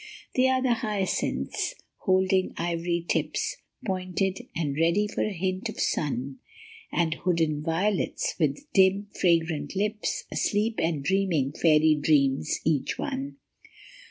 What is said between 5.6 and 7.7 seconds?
of sun; And hooded